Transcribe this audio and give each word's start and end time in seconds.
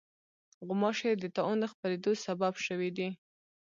غوماشې 0.67 1.11
د 1.17 1.23
طاعون 1.35 1.57
د 1.61 1.65
خپرېدو 1.73 2.11
سبب 2.25 2.53
شوې 2.65 2.89
دي. 2.97 3.09